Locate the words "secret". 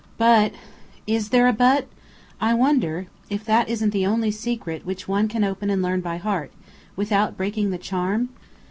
4.31-4.83